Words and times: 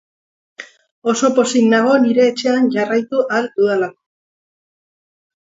Oso 1.11 1.29
pozik 1.39 1.67
nago 1.73 1.93
nire 2.07 2.25
etxean 2.31 2.73
jarraitu 2.77 3.21
ahal 3.27 3.47
dudalako. 3.59 3.97